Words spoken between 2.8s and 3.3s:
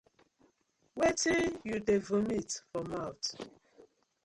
mouth.